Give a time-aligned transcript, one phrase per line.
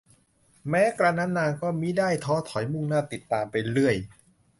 [0.69, 3.95] แม้กระนั้นนางก็มิได้ท้อถอยมุ่งหน้าติดตามไปเรื่อย